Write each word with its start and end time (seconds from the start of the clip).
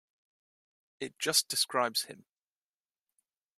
It 0.99 1.19
just 1.19 1.47
describes 1.47 2.05
him. 2.05 2.25